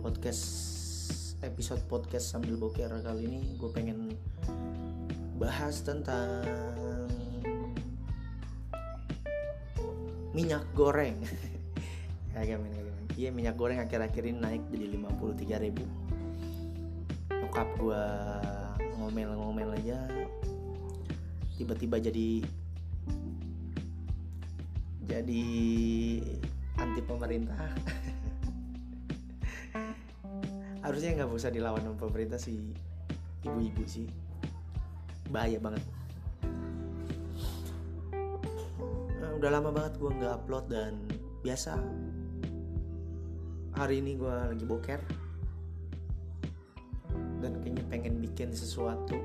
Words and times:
podcast 0.00 0.44
episode 1.44 1.80
podcast 1.86 2.32
sambil 2.32 2.56
boker. 2.56 2.88
Kali 2.90 3.28
ini 3.28 3.40
gue 3.56 3.70
pengen 3.72 4.12
bahas 5.36 5.84
tentang 5.84 6.44
minyak 10.36 10.64
goreng. 10.76 11.16
Kagak 12.36 12.58
kagak 12.58 12.58
men 12.60 12.72
iya 13.16 13.32
minyak 13.32 13.56
goreng 13.56 13.80
akhir-akhir 13.80 14.28
ini 14.28 14.36
naik 14.36 14.62
jadi 14.68 14.92
53 14.92 15.64
ribu. 15.64 15.84
Nyokap 17.32 17.68
gue 17.80 18.04
ngomel-ngomel 19.00 19.76
aja 19.80 20.04
tiba-tiba 21.56 21.96
jadi 21.96 22.44
jadi 25.08 25.44
anti 26.76 27.00
pemerintah 27.00 27.72
harusnya 30.86 31.18
nggak 31.18 31.34
usah 31.34 31.50
dilawan 31.50 31.82
sama 31.82 31.98
pemerintah 31.98 32.38
sih 32.38 32.62
ibu-ibu 33.42 33.82
sih. 33.86 34.06
Bahaya 35.30 35.58
banget. 35.58 35.82
Nah, 39.18 39.30
udah 39.34 39.50
lama 39.50 39.70
banget 39.74 39.98
gue 39.98 40.10
nggak 40.10 40.32
upload 40.42 40.64
dan 40.70 40.94
biasa. 41.42 41.78
Hari 43.76 44.00
ini 44.02 44.14
gue 44.14 44.30
lagi 44.30 44.64
boker. 44.66 45.00
Dan 47.42 47.60
kayaknya 47.60 47.84
pengen 47.90 48.14
bikin 48.22 48.50
sesuatu 48.54 49.18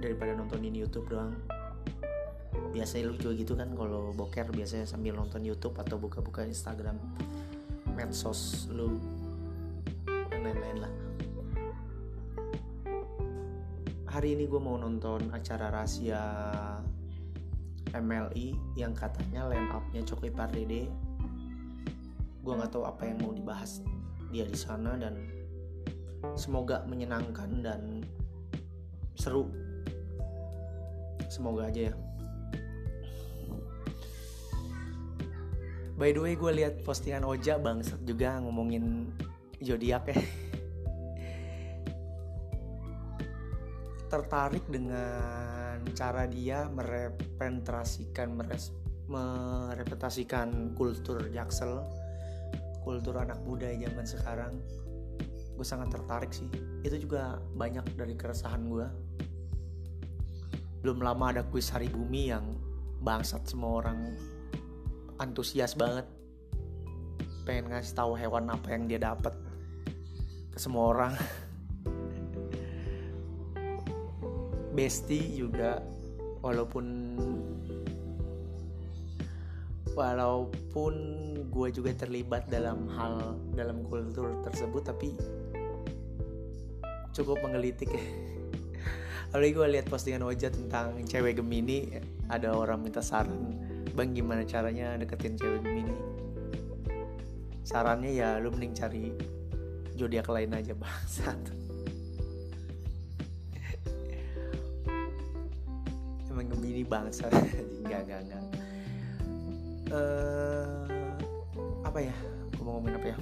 daripada 0.00 0.36
nontonin 0.36 0.74
YouTube 0.74 1.08
doang. 1.12 1.32
Biasanya 2.72 3.08
lu 3.08 3.16
juga 3.16 3.32
gitu 3.36 3.52
kan 3.56 3.72
kalau 3.72 4.12
boker 4.12 4.52
biasanya 4.52 4.84
sambil 4.84 5.16
nonton 5.16 5.40
YouTube 5.44 5.76
atau 5.80 5.96
buka-buka 5.96 6.44
Instagram. 6.44 6.96
Medsos 7.96 8.68
lu 8.68 9.00
lain-lain 10.46 10.78
lah. 10.78 10.92
Hari 14.06 14.38
ini 14.38 14.46
gue 14.46 14.60
mau 14.62 14.78
nonton 14.78 15.28
acara 15.34 15.74
rahasia 15.74 16.22
MLI 17.90 18.54
yang 18.78 18.94
katanya 18.94 19.50
line 19.50 19.68
up-nya 19.74 20.06
Coki 20.06 20.30
Pardede 20.30 20.88
gue 22.46 22.54
nggak 22.54 22.70
tahu 22.70 22.86
apa 22.86 23.10
yang 23.10 23.18
mau 23.26 23.34
dibahas 23.34 23.82
dia 24.30 24.46
di 24.46 24.54
sana 24.54 24.94
dan 24.94 25.18
semoga 26.38 26.86
menyenangkan 26.86 27.50
dan 27.58 28.06
seru. 29.18 29.50
Semoga 31.26 31.66
aja 31.66 31.90
ya. 31.90 31.94
By 35.98 36.14
the 36.14 36.22
way 36.22 36.38
gue 36.38 36.52
lihat 36.54 36.86
postingan 36.86 37.26
Oja 37.26 37.58
bangsat 37.58 38.06
juga 38.06 38.38
ngomongin 38.38 39.10
zodiak 39.60 40.12
ya. 40.12 40.18
Tertarik 44.06 44.64
dengan 44.70 45.82
cara 45.92 46.24
dia 46.30 46.70
merepresentasikan 46.70 48.38
meres, 48.38 48.70
merepresentasikan 49.10 50.72
kultur 50.78 51.26
jaksel 51.30 51.82
kultur 52.86 53.18
anak 53.18 53.42
muda 53.42 53.66
zaman 53.74 54.06
sekarang. 54.06 54.54
Gue 55.58 55.66
sangat 55.66 55.90
tertarik 55.90 56.30
sih. 56.30 56.46
Itu 56.86 57.02
juga 57.02 57.42
banyak 57.58 57.98
dari 57.98 58.14
keresahan 58.14 58.70
gue. 58.70 58.86
Belum 60.86 61.02
lama 61.02 61.34
ada 61.34 61.42
kuis 61.50 61.66
hari 61.74 61.90
bumi 61.90 62.30
yang 62.30 62.46
bangsat 63.02 63.42
semua 63.50 63.82
orang 63.82 64.14
antusias 65.18 65.74
banget. 65.74 66.06
Pengen 67.42 67.74
ngasih 67.74 67.98
tahu 67.98 68.14
hewan 68.14 68.46
apa 68.54 68.70
yang 68.70 68.86
dia 68.86 69.02
dapat 69.02 69.34
semua 70.56 70.90
orang. 70.96 71.12
Besti 74.76 75.40
juga 75.40 75.80
walaupun 76.44 76.86
walaupun 79.96 80.94
gue 81.48 81.68
juga 81.72 81.90
terlibat 81.96 82.44
dalam 82.52 82.84
hal 82.92 83.40
dalam 83.56 83.80
kultur 83.88 84.28
tersebut 84.44 84.82
tapi 84.84 85.16
cukup 87.16 87.40
menggelitik. 87.40 87.88
Ya 87.92 88.04
Lalu 89.34 89.52
gue 89.52 89.66
lihat 89.76 89.86
postingan 89.92 90.24
wajah 90.24 90.48
tentang 90.48 91.02
cewek 91.04 91.40
Gemini 91.40 91.98
ada 92.30 92.56
orang 92.56 92.80
minta 92.80 93.04
saran 93.04 93.58
bang 93.96 94.12
gimana 94.12 94.44
caranya 94.44 94.96
deketin 94.96 95.36
cewek 95.36 95.60
Gemini? 95.60 95.96
Sarannya 97.64 98.12
ya 98.16 98.40
lu 98.40 98.48
mending 98.52 98.72
cari 98.76 99.12
zodiak 99.96 100.28
lain 100.28 100.52
aja 100.52 100.76
bangsat 100.76 101.40
emang 106.36 106.52
Gemini 106.52 106.84
bangsat 106.84 107.32
enggak 107.80 108.04
enggak 108.04 108.20
enggak. 108.28 108.44
Uh, 109.88 110.84
apa 111.80 112.04
ya? 112.04 112.14
Gue 112.52 112.60
mau 112.60 112.76
ngomongin 112.76 113.00
apa 113.00 113.08
ya? 113.16 113.18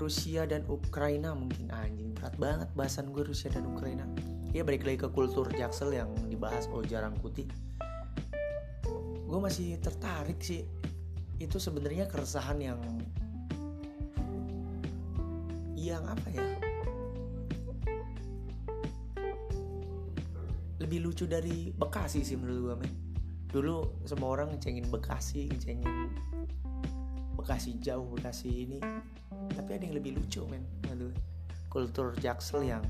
Rusia 0.00 0.48
dan 0.48 0.64
Ukraina 0.72 1.36
mungkin 1.36 1.68
anjing. 1.68 2.16
Berat 2.16 2.32
banget 2.40 2.68
bahasan 2.72 3.12
gue 3.12 3.28
Rusia 3.28 3.52
dan 3.52 3.68
Ukraina. 3.68 4.08
Ya 4.56 4.64
balik 4.64 4.88
lagi 4.88 5.04
ke 5.04 5.12
kultur 5.12 5.52
jaksel 5.52 5.92
yang 5.92 6.08
dibahas 6.32 6.64
oh 6.72 6.80
jarang 6.80 7.12
kuti. 7.20 7.44
Gue 9.28 9.36
masih 9.36 9.76
tertarik 9.84 10.40
sih. 10.40 10.64
Itu 11.36 11.60
sebenarnya 11.60 12.08
keresahan 12.08 12.56
yang 12.56 12.80
yang 15.88 16.04
apa 16.04 16.28
ya? 16.28 16.44
Lebih 20.76 20.98
lucu 21.08 21.24
dari 21.24 21.72
Bekasi 21.72 22.20
sih 22.20 22.36
menurut 22.36 22.58
gue 22.60 22.74
men. 22.84 22.92
Dulu 23.48 24.04
semua 24.04 24.36
orang 24.36 24.52
ngecengin 24.56 24.92
Bekasi 24.92 25.48
ngecengin 25.48 25.88
Bekasi 27.40 27.80
jauh 27.80 28.04
Bekasi 28.12 28.68
ini. 28.68 28.78
Tapi 29.56 29.70
ada 29.80 29.82
yang 29.88 29.96
lebih 29.96 30.20
lucu 30.20 30.44
men 30.44 30.68
aduh 30.92 31.12
kultur 31.72 32.12
jaksel 32.18 32.66
yang 32.66 32.82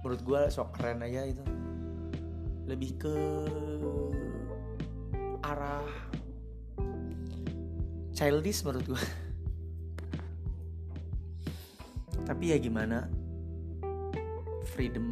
menurut 0.00 0.22
gue 0.24 0.40
sok 0.48 0.72
keren 0.80 1.04
aja 1.04 1.28
itu. 1.28 1.44
Lebih 2.66 2.90
ke 2.96 3.16
arah 5.44 5.86
childish 8.16 8.64
menurut 8.64 8.96
gue 8.96 9.04
tapi 12.36 12.52
ya 12.52 12.60
gimana? 12.60 13.08
Freedom 14.76 15.08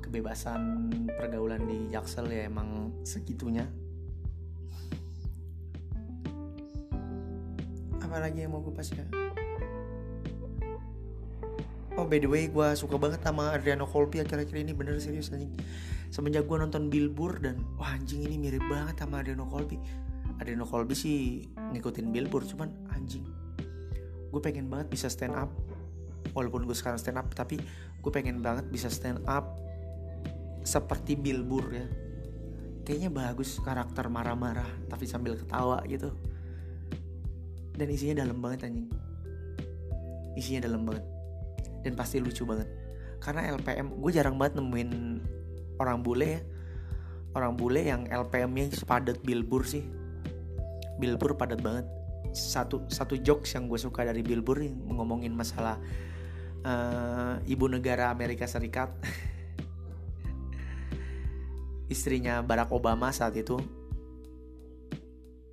kebebasan 0.00 0.88
pergaulan 1.12 1.60
di 1.68 1.92
Jaksel 1.92 2.24
ya 2.32 2.48
emang 2.48 2.88
segitunya. 3.04 3.68
Apalagi 8.00 8.48
yang 8.48 8.56
mau 8.56 8.64
gue 8.64 8.72
pas 8.72 8.88
ya? 8.88 9.04
Oh 12.00 12.08
by 12.08 12.16
the 12.16 12.24
way 12.24 12.48
gue 12.48 12.68
suka 12.80 12.96
banget 12.96 13.20
sama 13.20 13.52
Adriano 13.52 13.84
Colby 13.84 14.24
akhir-akhir 14.24 14.56
ini. 14.56 14.72
Bener 14.72 14.96
serius 15.04 15.28
anjing. 15.28 15.52
Semenjak 16.08 16.48
gue 16.48 16.56
nonton 16.56 16.88
Billboard 16.88 17.44
dan 17.44 17.60
wah 17.76 17.92
anjing 17.92 18.24
ini 18.24 18.40
mirip 18.40 18.64
banget 18.72 19.04
sama 19.04 19.20
Adriano 19.20 19.44
Colby 19.44 19.76
Adriano 20.40 20.64
Colby 20.64 20.96
sih 20.96 21.44
ngikutin 21.76 22.08
Billboard 22.08 22.48
cuman 22.48 22.72
anjing 22.96 23.28
Gue 24.32 24.40
pengen 24.40 24.72
banget 24.72 24.88
bisa 24.88 25.12
stand 25.12 25.36
up 25.36 25.52
Walaupun 26.32 26.64
gue 26.68 26.76
sekarang 26.76 27.00
stand 27.00 27.20
up 27.20 27.30
tapi 27.32 27.60
gue 27.98 28.12
pengen 28.12 28.40
banget 28.44 28.68
bisa 28.68 28.88
stand 28.92 29.24
up 29.26 29.58
Seperti 30.66 31.16
Billboard 31.16 31.68
ya. 31.72 31.86
Kayaknya 32.84 33.10
bagus 33.12 33.56
karakter 33.60 34.08
marah-marah 34.12 34.68
tapi 34.88 35.08
sambil 35.08 35.36
ketawa 35.36 35.80
gitu. 35.88 36.12
Dan 37.78 37.88
isinya 37.88 38.26
dalam 38.26 38.42
banget 38.42 38.68
anjing. 38.68 38.90
Isinya 40.36 40.68
dalam 40.68 40.84
banget. 40.84 41.06
Dan 41.86 41.96
pasti 41.96 42.20
lucu 42.20 42.44
banget. 42.44 42.68
Karena 43.22 43.48
LPM 43.54 43.98
gue 44.02 44.10
jarang 44.12 44.36
banget 44.36 44.58
nemuin 44.58 44.90
orang 45.78 46.02
bule 46.02 46.28
ya. 46.38 46.40
Orang 47.32 47.54
bule 47.54 47.86
yang 47.86 48.04
LPM-nya 48.10 48.74
sepadat 48.74 49.22
Billboard 49.22 49.66
sih. 49.68 49.84
Billboard 50.98 51.38
padat 51.38 51.62
banget. 51.62 51.86
Satu 52.34 52.82
satu 52.90 53.14
jokes 53.20 53.54
yang 53.54 53.70
gue 53.70 53.78
suka 53.78 54.04
dari 54.04 54.20
Billboard 54.26 54.68
ngomongin 54.90 55.32
masalah 55.32 55.78
uh, 56.64 57.34
ibu 57.44 57.66
negara 57.66 58.10
Amerika 58.10 58.46
Serikat. 58.46 58.90
Istrinya 61.94 62.44
Barack 62.44 62.72
Obama 62.72 63.10
saat 63.10 63.36
itu. 63.36 63.58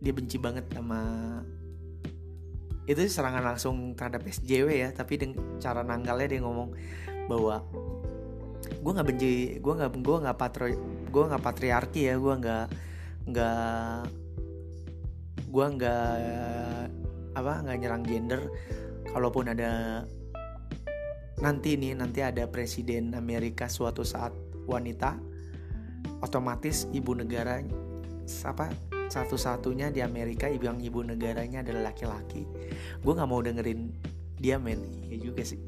Dia 0.00 0.12
benci 0.12 0.36
banget 0.36 0.68
sama 0.72 1.00
itu 2.84 3.00
serangan 3.08 3.40
langsung 3.40 3.96
terhadap 3.96 4.28
SJW 4.28 4.68
ya 4.68 4.92
tapi 4.92 5.16
dengan 5.16 5.56
cara 5.56 5.80
nanggalnya 5.80 6.36
dia 6.36 6.40
ngomong 6.44 6.76
bahwa 7.32 7.64
gue 8.60 8.92
nggak 8.92 9.08
benci 9.08 9.56
gue 9.56 9.72
nggak 9.72 10.04
gue 10.04 10.16
nggak 10.20 10.36
patri 10.36 10.76
gue 11.08 11.24
nggak 11.24 11.40
patriarki 11.40 12.12
ya 12.12 12.20
gue 12.20 12.34
nggak 12.44 12.66
nggak 13.24 14.04
gue 15.48 15.66
nggak 15.80 16.12
apa 17.34 17.52
nggak 17.62 17.78
nyerang 17.78 18.04
gender. 18.06 18.42
Kalaupun 19.14 19.54
ada 19.54 20.02
nanti 21.42 21.74
nih 21.74 21.98
nanti 21.98 22.22
ada 22.22 22.46
presiden 22.46 23.14
Amerika 23.18 23.66
suatu 23.66 24.06
saat 24.06 24.30
wanita 24.70 25.18
otomatis 26.22 26.86
ibu 26.94 27.12
negara 27.16 27.60
apa 28.46 28.72
satu-satunya 29.12 29.92
di 29.92 30.00
Amerika 30.00 30.48
ibu 30.48 30.64
yang 30.64 30.80
ibu 30.80 31.04
negaranya 31.04 31.60
adalah 31.60 31.92
laki-laki. 31.92 32.48
Gue 33.04 33.12
nggak 33.12 33.28
mau 33.28 33.44
dengerin 33.44 33.92
dia 34.40 34.56
men. 34.56 34.80
Ya 35.12 35.20
juga 35.20 35.44
sih. 35.44 35.60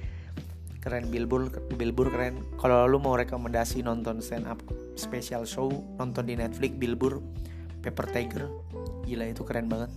Keren 0.82 1.12
Billboard 1.12 1.76
Billboard 1.76 2.08
keren. 2.14 2.34
Kalau 2.56 2.88
lu 2.88 2.96
mau 2.96 3.12
rekomendasi 3.12 3.84
nonton 3.84 4.24
stand 4.24 4.48
up 4.48 4.56
special 4.96 5.44
show 5.44 5.68
nonton 6.00 6.24
di 6.24 6.40
Netflix 6.40 6.72
Billboard 6.72 7.20
Paper 7.84 8.08
Tiger 8.08 8.48
gila 9.04 9.28
itu 9.28 9.44
keren 9.44 9.68
banget. 9.68 9.92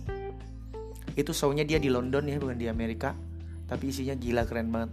Itu 1.16 1.32
shownya 1.32 1.64
dia 1.64 1.80
di 1.80 1.88
London 1.88 2.28
ya 2.28 2.36
bukan 2.36 2.60
di 2.60 2.68
Amerika 2.68 3.16
tapi 3.64 3.90
isinya 3.90 4.14
gila 4.16 4.44
keren 4.44 4.68
banget. 4.68 4.90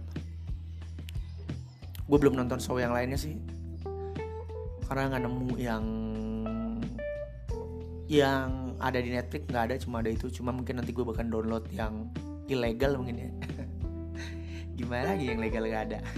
Gue 2.08 2.18
belum 2.18 2.36
nonton 2.36 2.60
show 2.60 2.76
yang 2.76 2.92
lainnya 2.92 3.16
sih. 3.16 3.36
Karena 4.88 5.12
nggak 5.12 5.22
nemu 5.24 5.48
yang 5.56 5.84
yang 8.12 8.76
ada 8.76 9.00
di 9.00 9.08
Netflix 9.08 9.48
nggak 9.48 9.64
ada 9.70 9.74
cuma 9.80 10.04
ada 10.04 10.10
itu. 10.12 10.28
Cuma 10.28 10.52
mungkin 10.52 10.80
nanti 10.80 10.92
gue 10.92 11.04
bakal 11.04 11.24
download 11.28 11.64
yang 11.72 12.12
ilegal 12.50 13.00
mungkin 13.00 13.16
ya. 13.16 13.30
Gimana 14.78 15.16
lagi 15.16 15.24
yang 15.28 15.40
legal 15.40 15.64
gak 15.68 15.84
ada? 15.92 16.00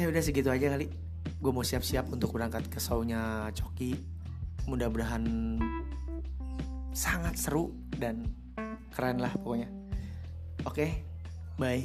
Ya 0.00 0.08
udah 0.08 0.24
segitu 0.24 0.48
aja 0.50 0.72
kali. 0.72 0.90
Gue 1.38 1.52
mau 1.54 1.62
siap-siap 1.62 2.10
untuk 2.10 2.34
berangkat 2.34 2.66
ke 2.66 2.82
shownya 2.82 3.52
Coki. 3.54 3.94
Mudah-mudahan 4.66 5.22
sangat 6.90 7.38
seru 7.38 7.70
dan 8.00 8.26
keren 8.92 9.18
lah 9.18 9.32
pokoknya. 9.40 9.68
Oke 10.62 10.86
okay, 10.86 10.90
bye 11.58 11.82